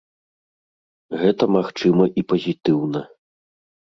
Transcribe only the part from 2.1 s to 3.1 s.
і пазітыўна.